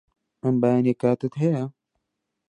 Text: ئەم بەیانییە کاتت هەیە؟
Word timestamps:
ئەم 0.43 0.55
بەیانییە 0.61 0.95
کاتت 1.01 1.33
هەیە؟ 1.41 1.63